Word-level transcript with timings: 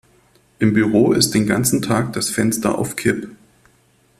Im 0.57 0.73
Büro 0.73 1.11
ist 1.11 1.35
den 1.35 1.45
ganzen 1.45 1.83
Tag 1.83 2.13
das 2.13 2.31
Fenster 2.31 2.75
auf 2.79 2.95
Kipp. 2.95 3.29